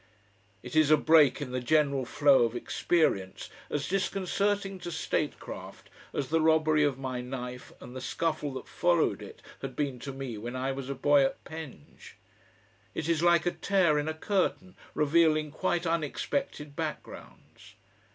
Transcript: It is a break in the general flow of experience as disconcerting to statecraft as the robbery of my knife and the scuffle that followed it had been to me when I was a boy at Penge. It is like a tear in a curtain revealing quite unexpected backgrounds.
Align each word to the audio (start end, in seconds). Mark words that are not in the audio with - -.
It 0.63 0.75
is 0.75 0.89
a 0.89 0.97
break 0.97 1.43
in 1.43 1.51
the 1.51 1.59
general 1.59 2.05
flow 2.05 2.41
of 2.43 2.55
experience 2.55 3.51
as 3.69 3.87
disconcerting 3.87 4.79
to 4.79 4.89
statecraft 4.91 5.91
as 6.11 6.29
the 6.29 6.41
robbery 6.41 6.83
of 6.83 6.97
my 6.97 7.21
knife 7.21 7.71
and 7.79 7.95
the 7.95 8.01
scuffle 8.01 8.51
that 8.55 8.67
followed 8.67 9.21
it 9.21 9.43
had 9.61 9.75
been 9.75 9.99
to 9.99 10.11
me 10.11 10.39
when 10.39 10.55
I 10.55 10.71
was 10.71 10.89
a 10.89 10.95
boy 10.95 11.23
at 11.23 11.43
Penge. 11.43 12.17
It 12.95 13.07
is 13.07 13.21
like 13.21 13.45
a 13.45 13.51
tear 13.51 13.99
in 13.99 14.07
a 14.07 14.15
curtain 14.15 14.75
revealing 14.95 15.51
quite 15.51 15.85
unexpected 15.85 16.75
backgrounds. 16.75 17.75